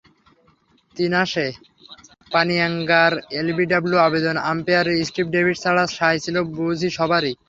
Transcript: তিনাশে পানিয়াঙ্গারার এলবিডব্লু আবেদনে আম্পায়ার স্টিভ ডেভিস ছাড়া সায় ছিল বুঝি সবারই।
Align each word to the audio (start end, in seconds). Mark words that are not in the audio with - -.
তিনাশে 0.95 1.47
পানিয়াঙ্গারার 2.31 3.13
এলবিডব্লু 3.39 3.97
আবেদনে 3.99 4.41
আম্পায়ার 4.51 4.87
স্টিভ 5.07 5.27
ডেভিস 5.35 5.57
ছাড়া 5.63 5.83
সায় 5.97 6.19
ছিল 6.23 6.35
বুঝি 6.55 6.89
সবারই। 6.99 7.33